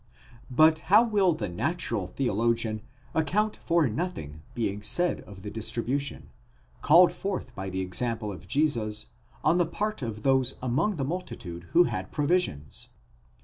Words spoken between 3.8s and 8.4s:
nothing being said of the distribution, called forth by the example